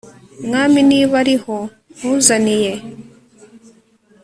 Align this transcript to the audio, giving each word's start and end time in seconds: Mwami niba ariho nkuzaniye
Mwami 0.45 0.79
niba 0.89 1.13
ariho 1.23 1.55
nkuzaniye 1.97 2.73